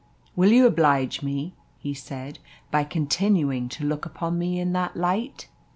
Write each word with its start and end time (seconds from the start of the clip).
"Will 0.35 0.51
you 0.51 0.65
oblige 0.65 1.21
me," 1.21 1.53
he 1.77 1.93
said, 1.93 2.39
"by 2.71 2.83
continuing 2.83 3.69
to 3.69 3.85
look 3.85 4.03
upon 4.03 4.39
me 4.39 4.59
in 4.59 4.73
that 4.73 4.97
light?" 4.97 5.47